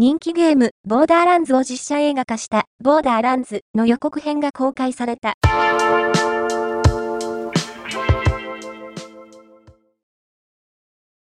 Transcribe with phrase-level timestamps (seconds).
[0.00, 5.34] 人気ゲーム、ボーダーランズを実写映画化した、ボーダーランズの予告編が公開された。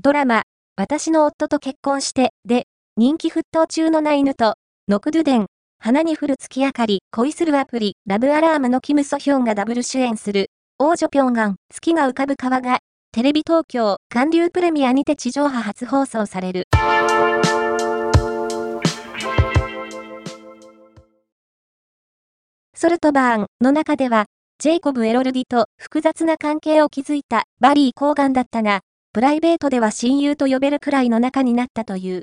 [0.00, 0.42] ドラマ、
[0.76, 4.54] 私の夫と結婚して、で、人気沸騰中のナイヌと、
[4.86, 5.46] ノクドゥデン、
[5.80, 12.78] 花に降る月明かり、恋するアプリ、ラブアラームのキム・ソヒョンがダブル主演する、王女ピョンガン、月が浮かぶ川が、
[13.10, 16.68] テレビ東京、韓流プレミアにて地上波初放送される。
[22.76, 24.26] ソルトバーンの中では、
[24.58, 28.80] ジェイコブ・エロルディと複雑な関係を築いたバリー・コーガンだったが、
[29.12, 32.22] プライベートでは親友と呼べるくらいの仲になったという。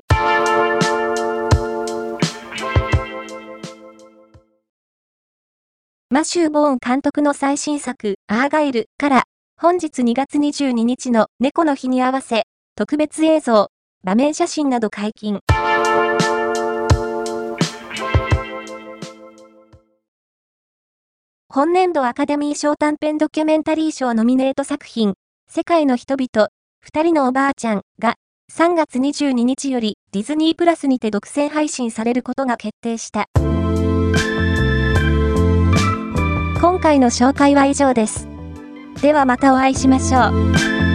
[6.10, 9.24] マシュー・ボーン監督の最新作、アーガイルから
[9.58, 12.42] 本日2月22日の猫の日に合わせ、
[12.76, 13.68] 特別映像、
[14.04, 15.40] 場面写真など解禁。
[21.54, 25.12] 本年度アカデミー賞短編ドキュメンタリー賞ノミネート作品、
[25.50, 26.48] 世界の人々、
[26.80, 28.14] 二人のおばあちゃんが
[28.50, 33.26] 3月22日よりディズニープラスにて独占配信されることが決定した。
[36.58, 38.28] 今回の紹介は以上です。
[39.02, 40.91] ではまたお会いしましょう。